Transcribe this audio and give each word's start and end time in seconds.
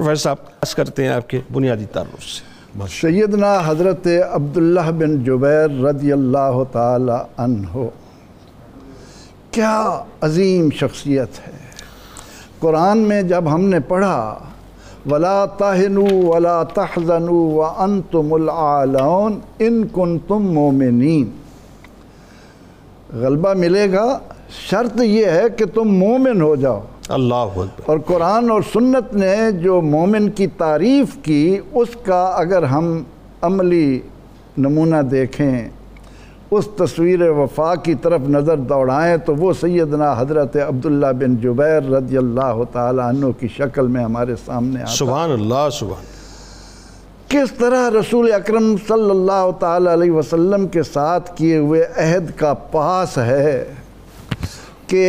Professor 0.00 0.22
صاحب 0.22 0.36
بات 0.44 0.74
کرتے 0.74 1.02
ہیں 1.02 1.10
آپ 1.10 1.30
کے 1.30 1.40
بنیادی 1.52 1.84
تعارف 1.84 2.24
سے۔ 2.24 2.42
سیدنا 3.00 3.60
حضرت 3.66 4.08
عبداللہ 4.30 4.90
بن 4.90 5.24
جبیر 5.24 5.84
رضی 5.84 6.12
اللہ 6.12 6.62
تعالی 6.72 7.12
عنہ۔ 7.36 7.78
کیا 9.50 10.02
عظیم 10.20 10.68
شخصیت 10.70 11.48
ہے۔ 11.48 11.52
قرآن 12.58 12.98
میں 12.98 13.22
جب 13.22 13.54
ہم 13.54 13.64
نے 13.64 13.80
پڑھا، 13.80 14.38
ولا 15.10 15.46
تہنوا 15.46 16.36
ولا 16.36 16.62
تحزنوا 16.62 17.54
وانتم 17.54 18.34
العالون 18.34 19.40
ان 19.58 19.84
کنتم 19.94 20.54
مومنین 20.54 21.30
غلبہ 23.14 23.54
ملے 23.54 23.92
گا، 23.92 24.18
شرط 24.70 25.00
یہ 25.02 25.26
ہے 25.26 25.44
کہ 25.56 25.64
تم 25.66 25.84
مومن 25.84 26.40
ہو 26.40 26.56
جاؤ۔ 26.56 26.80
اللہ 27.10 27.58
اور 27.86 27.98
قرآن 28.06 28.50
اور 28.50 28.62
سنت 28.72 29.14
نے 29.14 29.34
جو 29.62 29.80
مومن 29.80 30.30
کی 30.30 30.46
تعریف 30.58 31.16
کی 31.22 31.58
اس 31.72 31.96
کا 32.02 32.22
اگر 32.36 32.62
ہم 32.62 33.02
عملی 33.42 33.98
نمونہ 34.58 35.02
دیکھیں 35.10 35.68
اس 36.50 36.68
تصویر 36.76 37.22
وفا 37.30 37.74
کی 37.74 37.94
طرف 37.94 38.20
نظر 38.28 38.56
دوڑائیں 38.68 39.16
تو 39.16 39.34
وہ 39.34 39.52
سیدنا 39.60 40.12
حضرت 40.18 40.56
عبداللہ 40.68 41.12
بن 41.18 41.36
جبیر 41.36 41.90
رضی 41.90 42.16
اللہ 42.16 42.62
تعالیٰ 42.72 43.08
عنہ 43.08 43.26
کی 43.40 43.48
شکل 43.56 43.86
میں 43.86 44.04
ہمارے 44.04 44.34
سامنے 44.44 44.82
آتا۔ 44.82 44.94
سبحان 44.94 45.32
اللہ 45.32 45.68
سبحان 45.72 46.04
کس 47.28 47.52
طرح 47.52 47.90
رسول 47.90 48.32
اکرم 48.32 48.74
صلی 48.88 49.10
اللہ 49.10 49.50
تعالیٰ 49.58 49.92
علیہ 49.92 50.10
وسلم 50.10 50.66
کے 50.68 50.82
ساتھ 50.82 51.30
کیے 51.36 51.58
ہوئے 51.58 51.84
عہد 51.96 52.30
کا 52.36 52.52
پاس 52.70 53.18
ہے 53.18 53.64
کہ 54.86 55.04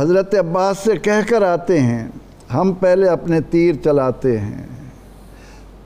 حضرت 0.00 0.34
عباس 0.34 0.78
سے 0.78 0.96
کہہ 0.96 1.30
کر 1.30 1.42
آتے 1.42 1.80
ہیں 1.80 2.08
ہم 2.54 2.72
پہلے 2.80 3.08
اپنے 3.08 3.40
تیر 3.40 3.74
چلاتے 3.84 4.38
ہیں۔ 4.38 4.66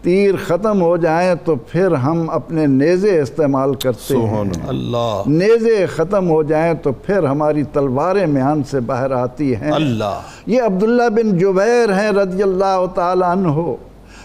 تیر 0.03 0.35
ختم 0.47 0.83
ہو 0.83 0.97
جائیں 0.97 1.35
تو 1.45 1.55
پھر 1.57 1.93
ہم 1.93 2.31
اپنے 2.31 2.67
نیزے 2.67 3.21
استعمال 3.21 3.75
کرتے 3.75 4.17
ہیں۔ 4.17 4.45
اللہ۔ 4.69 5.23
نیزے 5.27 5.87
ختم 5.87 6.31
ہو 6.31 6.43
جائیں 6.43 6.75
تو 6.75 6.93
پھر 6.93 7.25
ہماری 7.25 7.63
تلواریں 7.63 8.27
میان 8.27 8.63
سے 8.71 8.81
باہر 8.81 9.11
آتی 9.11 9.57
ہیں۔ 9.57 9.73
اللہ۔ 9.73 10.21
یہ 10.47 10.63
عبداللہ 10.63 11.09
بن 11.09 11.39
جبیر 11.39 11.93
ہیں 11.93 12.11
رضی 12.13 12.43
اللہ 12.43 12.85
تعالیٰ 12.95 13.29
عنہ 13.29 13.75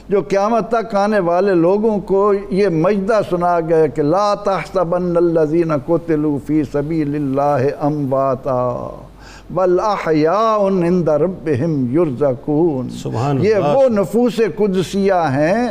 جو 0.10 0.22
قیامت 0.22 0.72
تک 0.72 0.96
آنے 0.96 1.20
والے 1.20 1.54
لوگوں 1.54 1.98
کو 2.00 2.34
یہ 2.50 2.68
مجدہ 2.70 3.20
سنا 3.30 3.60
گیا 3.60 3.88
کہ 3.88 4.02
لا 4.02 4.36
تحسبن 4.36 5.18
الذین 5.18 5.78
قتلوا 5.86 6.38
فی 6.48 6.64
سبیل 6.74 7.16
اللہ 7.16 7.68
امواتا۔ 7.80 8.90
بل 9.50 9.80
عند 10.84 11.10
ربہم 11.10 11.98
یرزقون 11.98 12.90
سبحان 12.90 13.46
یہ 13.46 13.56
اللہ۔ 13.56 13.68
وہ 13.68 13.90
نفوس 13.90 14.42
قدسیہ 14.58 15.14
ہیں 15.14 15.68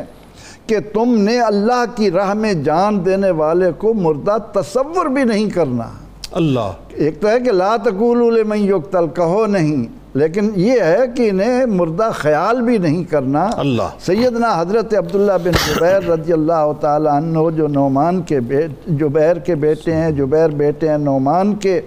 کہ 0.66 0.76
تم 0.92 1.14
نے 1.18 1.40
اللہ 1.40 1.84
کی 1.94 2.10
راہ 2.10 2.34
میں 2.34 2.54
جان 2.54 3.04
دینے 3.04 3.30
والے 3.30 3.70
کو 3.78 3.94
مردہ 3.94 4.36
تصور 4.52 5.06
بھی 5.06 5.24
نہیں 5.24 5.50
کرنا۔ 5.50 5.84
اللہ۔ 6.32 6.72
ایک 6.92 7.20
تو 7.20 7.28
ہے 7.28 7.40
کہ 7.40 7.50
لا 7.50 7.76
تقولوا 7.76 8.30
لمن 8.30 8.58
یقتل 8.58 9.04
کہو 9.14 9.46
نہیں۔ 9.46 10.04
لیکن 10.14 10.50
یہ 10.56 10.80
ہے 10.80 10.98
کہ 11.16 11.30
انہیں 11.30 11.66
مردہ 11.66 12.10
خیال 12.14 12.62
بھی 12.62 12.78
نہیں 12.78 13.04
کرنا۔ 13.04 13.50
اللہ۔ 13.56 13.82
سیدنا 14.06 14.60
حضرت 14.60 14.94
عبداللہ 14.94 15.32
بن 15.44 15.50
جبیر 15.50 16.08
رضی 16.08 16.32
اللہ 16.32 16.72
تعالی 16.80 17.08
عنہ 17.08 17.38
جو 17.56 17.68
نعمان 17.68 18.22
کے 18.22 18.40
بیٹ 18.40 18.70
جبیر 18.86 19.34
کے 19.36 19.54
بیٹے 19.54 19.92
ہیں 19.92 20.10
جبیر 20.10 20.48
بیٹے 20.48 20.88
ہیں 20.88 20.98
نعمان 20.98 21.54
کے۔ 21.54 21.80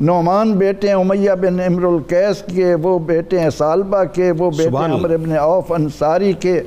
نعمان 0.00 0.52
بیٹے 0.52 0.88
ہیں 0.88 0.94
امیہ 0.94 1.30
بن 1.40 1.60
امر 1.60 1.84
القیس 1.84 2.42
کے 2.46 2.74
وہ 2.82 2.98
بیٹے 3.06 3.38
ہیں 3.40 3.50
سالبہ 3.50 4.02
کے 4.12 4.30
وہ 4.38 4.50
بیٹے۔ 4.50 4.68
عمر 4.92 5.16
بن 5.16 5.36
عوف 5.38 5.72
انصاری 5.72 6.32
کے 6.40 6.60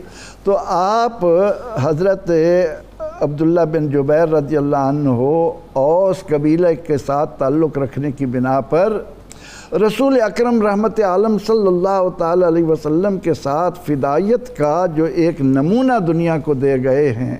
تو 0.44 0.58
آپ 0.68 1.26
حضرت 1.84 2.30
عبداللہ 3.22 3.62
بن 3.72 3.88
جبیر 3.90 4.28
رضی 4.30 4.58
اللہ 4.58 4.86
عنہ 4.90 5.16
اوس 5.76 6.24
قبیلہ 6.28 6.68
کے 6.88 6.98
ساتھ 6.98 7.38
تعلق 7.40 7.78
رکھنے 7.78 8.12
کی 8.12 8.26
بنا 8.26 8.60
پر 8.70 8.98
رسول 9.82 10.22
اکرم 10.22 10.62
رحمت 10.62 11.00
عالم 11.04 11.38
صلی 11.38 11.68
اللہ 11.68 12.08
تعالی 12.18 12.46
علیہ 12.48 12.64
وسلم 12.64 13.18
کے 13.20 13.34
ساتھ 13.34 13.80
فدائیت 13.86 14.56
کا 14.58 14.86
جو 14.96 15.06
ایک 15.16 15.42
نمونہ 15.42 15.98
دنیا 16.08 16.38
کو 16.38 16.54
دے 16.56 16.76
گئے 16.84 17.12
ہیں 17.12 17.36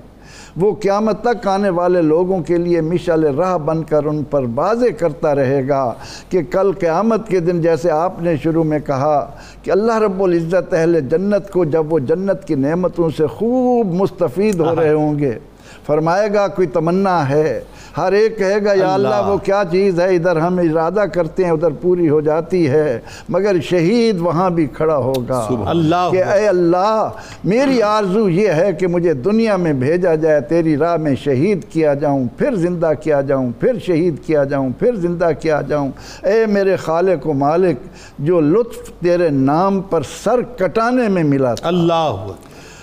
وہ 0.56 0.74
قیامت 0.74 1.22
تک 1.22 1.46
آنے 1.46 1.68
والے 1.68 2.02
لوگوں 2.02 2.40
کے 2.42 2.58
لیے 2.58 2.80
مشعل 2.80 3.24
راہ 3.24 3.58
بن 3.58 3.82
کر 3.82 4.04
ان 4.04 4.22
پر 4.30 4.44
واضح 4.54 4.90
کرتا 4.98 5.34
رہے 5.34 5.68
گا 5.68 5.94
کہ 6.28 6.42
کل 6.50 6.72
قیامت 6.72 7.28
کے 7.28 7.40
دن 7.40 7.60
جیسے 7.60 7.90
آپ 7.90 8.22
نے 8.22 8.36
شروع 8.36 8.64
میں 8.64 8.78
کہا 8.78 9.30
کہ 9.62 9.70
اللہ 9.70 9.98
رب 9.98 10.22
العزت 10.22 10.74
اہل 10.74 11.00
جنت 11.00 11.50
کو 11.50 11.64
جب 11.64 11.92
وہ 11.92 11.98
جنت 11.98 12.44
کی 12.44 12.54
نعمتوں 12.54 13.10
سے 13.16 13.26
خوب 13.26 13.94
مستفید 13.94 14.60
ہو 14.60 14.74
رہے 14.76 14.92
ہوں 14.92 15.18
گے۔ 15.18 15.38
فرمائے 15.86 16.34
گا 16.34 16.48
کوئی 16.48 16.68
تمنا 16.68 17.28
ہے۔ 17.28 17.60
ہر 17.96 18.12
ایک 18.12 18.38
کہے 18.38 18.64
گا 18.64 18.72
یا 18.74 18.94
اللہ 18.94 19.28
وہ 19.28 19.36
کیا 19.36 19.62
چیز 19.70 20.00
ہے؟ 20.00 20.14
ادھر 20.14 20.36
ہم 20.36 20.58
ارادہ 20.58 21.00
کرتے 21.00 21.44
ہیں 21.44 21.50
ادھر 21.50 21.70
پوری 21.70 22.08
ہو 22.08 22.20
جاتی 22.20 22.68
ہے۔ 22.70 23.00
مگر 23.28 23.60
شہید 23.60 24.20
وہاں 24.20 24.50
بھی 24.50 24.66
کھڑا 24.66 24.96
ہوگا 24.96 25.46
اللہ۔ 25.66 26.08
کہ 26.12 26.24
اے 26.24 26.48
اللہ 26.48 27.08
میری 27.44 27.82
آرزو 27.82 28.28
یہ 28.28 28.48
ہے 28.48 28.72
کہ 28.72 28.86
مجھے 28.86 29.14
دنیا 29.14 29.56
میں 29.56 29.72
بھیجا 29.72 30.14
جائے 30.14 30.40
تیری 30.40 30.76
راہ 30.76 30.96
میں 30.96 31.14
شہید 31.14 31.64
کیا 31.72 31.94
جاؤں 31.94 32.24
پھر 32.38 32.54
زندہ 32.54 32.90
کیا 33.02 33.20
جاؤں 33.20 33.50
پھر 33.60 33.78
شہید 33.86 34.14
کیا 34.26 34.44
جاؤں 34.44 34.70
پھر 34.78 34.94
زندہ 34.94 35.28
کیا 35.40 35.60
جاؤں۔ 35.60 35.90
اے 36.22 36.46
میرے 36.46 36.76
خالق 36.76 37.26
و 37.26 37.32
مالک 37.32 37.76
جو 38.18 38.40
لطف 38.40 38.92
تیرے 39.00 39.28
نام 39.30 39.80
پر 39.80 40.00
سر 40.24 40.42
کٹانے 40.58 41.08
میں 41.08 41.24
ملا 41.24 41.54
تھا۔ 41.54 41.68
اللہ۔ 41.68 41.92
اکبر 41.92 42.34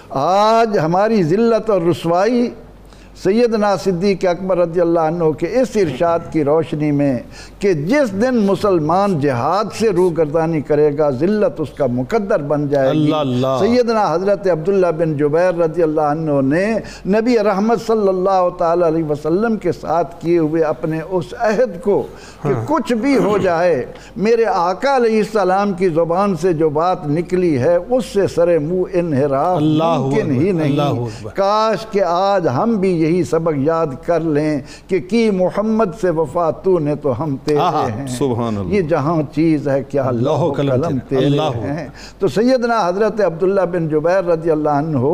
آج 0.09 0.77
ہماری 0.77 1.23
ذلت 1.23 1.69
اور 1.69 1.81
رسوائی 1.81 2.49
سیدنا 3.15 3.75
صدیق 3.75 4.25
اکبر 4.25 4.57
رضی 4.57 4.81
اللہ 4.81 4.99
عنہ 4.99 5.29
کے 5.31 5.47
اس 5.59 5.75
ارشاد 5.75 6.19
کی 6.31 6.43
روشنی 6.43 6.91
میں 6.91 7.17
کہ 7.59 7.73
جس 7.73 8.11
دن 8.11 8.37
مسلمان 8.45 9.19
جہاد 9.19 9.73
سے 9.79 9.89
روگردانی 9.89 10.61
کرے 10.61 10.89
گا 10.97 11.09
ذلت 11.19 11.59
اس 11.61 11.69
کا 11.77 11.85
مقدر 11.91 12.41
بن 12.43 12.67
جائے 12.67 12.91
گی۔ 12.91 12.97
اللہ 12.97 13.15
اللہ۔ 13.15 13.57
سیدنا 13.59 14.05
حضرت 14.13 14.47
عبداللہ 14.47 14.91
بن 14.97 15.13
جبیر 15.17 15.53
رضی 15.55 15.83
اللہ 15.83 16.09
عنہ 16.11 16.39
نے 16.45 16.65
نبی 17.09 17.37
رحمت 17.43 17.81
صلی 17.87 18.07
اللہ 18.07 18.47
تعالی 18.59 18.87
علیہ 18.87 19.03
وسلم 19.03 19.57
کے 19.57 19.71
ساتھ 19.71 20.15
کیے 20.21 20.37
ہوئے 20.39 20.63
اپنے 20.63 20.99
اس 21.09 21.33
عہد 21.39 21.81
کو 21.83 22.01
کہ 22.43 22.53
کچھ 22.67 22.93
بھی 22.93 23.17
ہو 23.17 23.37
جائے 23.37 23.85
میرے 24.17 24.45
آقا 24.45 24.95
علیہ 24.95 25.17
السلام 25.17 25.73
کی 25.73 25.89
زبان 25.95 26.35
سے 26.41 26.53
جو 26.53 26.69
بات 26.71 27.07
نکلی 27.09 27.57
ہے 27.59 27.75
اس 27.89 28.05
سے 28.13 28.27
سر 28.27 28.57
منہ 28.59 28.83
انحراف 28.93 29.57
اللہ 29.57 29.97
ممکن 29.99 30.31
ہی 30.31 30.49
اللہ 30.51 30.91
نہیں۔ 30.93 31.29
کاش 31.35 31.85
کہ 31.91 32.03
آج 32.05 32.47
ہم 32.47 32.75
بھی 32.77 32.99
یہی 33.01 33.23
سبق 33.23 33.57
یاد 33.57 33.87
کر 34.05 34.19
لیں 34.19 34.59
کہ 34.87 34.99
کی 34.99 35.29
محمد 35.31 35.95
سے 36.01 36.09
وفا 36.09 36.49
تو 36.51 36.79
نے 36.79 36.95
تو 36.95 37.23
ہم 37.23 37.35
تیرے 37.43 37.59
ہیں۔ 37.91 38.07
سبحان 38.07 38.57
اللہ۔ 38.57 38.73
یہ 38.73 38.81
جہاں 38.81 39.21
چیز 39.35 39.67
ہے 39.67 39.83
کیا 39.83 40.03
اللہ 40.03 40.51
قلم 40.57 40.71
قلم 40.71 40.97
تیرے، 41.09 41.39
ہیں۔ 41.61 41.87
تو 42.19 42.27
سیدنا 42.27 42.87
حضرت 42.87 43.21
عبداللہ 43.21 43.61
بن 43.71 43.87
جبیر 43.87 44.23
رضی 44.23 44.51
اللہ 44.51 44.69
عنہ 44.69 45.07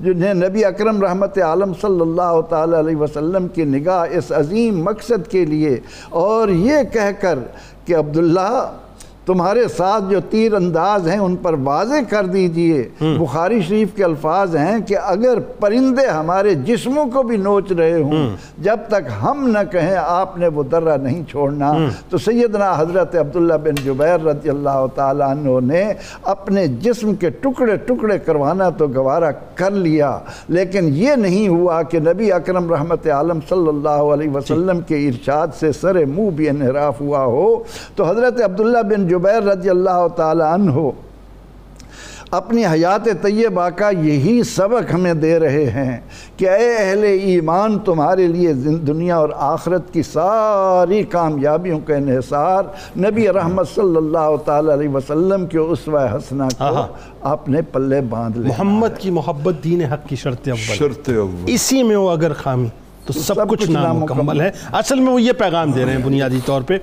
جنہیں 0.00 0.34
نبی 0.34 0.64
اکرم 0.64 1.02
رحمت 1.02 1.38
عالم 1.38 1.72
صلی 1.80 2.00
اللہ 2.00 2.40
تعالی 2.48 2.78
علیہ 2.78 2.96
وسلم 2.96 3.48
کی 3.48 3.64
نگاہ 3.64 4.04
اس 4.10 4.32
عظیم 4.32 4.82
مقصد 4.84 5.30
کے 5.30 5.44
لیے 5.44 5.76
اور 6.10 6.48
یہ 6.48 6.82
کہہ 6.92 7.12
کر 7.20 7.38
کہ 7.84 7.96
عبداللہ 7.96 8.70
تمہارے 9.26 9.68
ساتھ 9.68 10.04
جو 10.10 10.20
تیر 10.30 10.54
انداز 10.54 11.08
ہیں 11.08 11.18
ان 11.18 11.36
پر 11.36 11.54
واضح 11.64 11.94
کر 12.10 12.24
دیجیے۔ 12.24 12.88
بخاری 13.00 13.60
شریف 13.60 13.88
کے 13.96 14.04
الفاظ 14.04 14.56
ہیں 14.56 14.80
کہ 14.80 14.96
اگر 15.04 15.38
پرندے 15.60 16.06
ہمارے 16.06 16.54
جسموں 16.54 17.06
کو 17.06 17.22
بھی 17.22 17.36
نوچ 17.36 17.72
رہے 17.72 18.02
ہوں 18.02 18.36
جب 18.58 18.76
تک 18.88 19.08
ہم 19.22 19.48
نہ 19.48 19.58
کہیں 19.72 19.96
آپ 19.96 20.38
نے 20.38 20.48
وہ 20.48 20.62
درہ 20.62 20.96
نہیں 20.96 21.22
چھوڑنا۔ 21.30 21.72
تو 22.10 22.18
سیدنا 22.18 22.74
حضرت 22.78 23.16
عبداللہ 23.16 23.54
بن 23.54 23.74
جبیر 23.84 24.20
رضی 24.20 24.48
اللہ 24.48 24.86
تعالیٰ 24.94 25.30
عنہ 25.30 25.60
نے 25.66 25.92
اپنے 26.22 26.66
جسم 26.66 27.14
کے 27.14 27.30
ٹکڑے 27.30 27.76
ٹکڑے 27.76 28.18
کروانا 28.18 28.70
تو 28.70 28.86
گوارا 28.86 29.30
کر 29.30 29.70
لیا۔ 29.70 30.18
لیکن 30.48 30.88
یہ 30.92 31.14
نہیں 31.14 31.48
ہوا 31.48 31.82
کہ 31.82 31.98
نبی 31.98 32.32
اکرم 32.32 32.72
رحمت 32.72 33.06
عالم 33.06 33.38
صلی 33.48 33.68
اللہ 33.68 33.88
علیہ 33.88 34.30
وسلم 34.30 34.80
کے 34.80 35.08
ارشاد 35.08 35.48
سے 35.60 35.72
سر 35.72 36.04
منہ 36.04 36.30
بھی 36.30 36.48
انحراف 36.48 37.00
ہوا 37.00 37.24
ہو۔ 37.24 37.62
تو 37.96 38.04
حضرت 38.04 38.42
عبداللہ 38.42 38.78
بن 38.78 39.08
جبیر 39.08 39.13
رضی 39.22 39.70
اللہ 39.70 40.06
تعالی 40.16 40.42
عنہ 40.42 40.90
اپنی 42.30 42.66
حیات 42.66 43.04
طیبہ 43.22 43.68
کا 43.68 43.90
یہی 43.90 44.42
سبق 44.42 44.94
ہمیں 44.94 45.14
دے 45.14 45.38
رہے 45.38 45.70
ہیں 45.70 46.00
کہ 46.36 46.50
اے 46.50 46.76
اہل 46.76 47.04
ایمان 47.04 47.78
تمہارے 47.78 48.26
لیے 48.26 48.52
دنیا 48.52 49.16
اور 49.16 49.28
آخرت 49.36 49.92
کی 49.92 50.02
ساری 50.02 51.02
کامیابیوں 51.02 51.80
کا 51.80 51.94
انحصار 51.94 52.64
نبی 52.98 53.28
رحمت 53.28 53.68
صلی 53.74 53.96
اللہ 53.96 54.36
تعالی 54.44 54.72
علیہ 54.72 54.88
وسلم 54.88 55.46
کے 55.46 55.58
اسوہ 55.58 56.00
حسنہ 56.00 56.42
کو۔ 56.58 56.64
آپ 57.22 57.48
نے 57.48 57.62
پلے 57.62 58.00
باندھ 58.00 58.38
لیا 58.38 58.48
محمد 58.48 58.98
کی 58.98 59.10
محبت 59.10 59.54
دین 59.64 59.84
حق 59.84 60.08
کی 60.08 60.16
شرط 60.16 60.48
اول۔ 60.48 60.76
شرط 60.76 61.08
اول۔ 61.08 61.42
اسی 61.46 61.82
میں 61.82 61.96
وہ 61.96 62.10
اگر 62.10 62.32
خامی 62.32 62.68
تو 63.06 63.12
سب 63.12 63.48
کچھ 63.48 63.70
نامکمل 63.70 64.40
ہے۔ 64.40 64.50
اصل 64.72 65.00
میں 65.00 65.12
وہ 65.12 65.22
یہ 65.22 65.32
پیغام 65.32 65.70
دے 65.70 65.84
رہے 65.84 65.92
ہیں 65.92 66.04
بنیادی 66.04 66.38
طور 66.44 66.62
پہ۔ 66.62 66.78